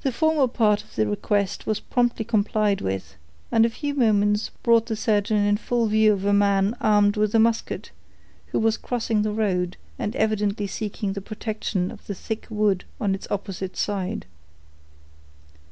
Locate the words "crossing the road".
8.76-9.76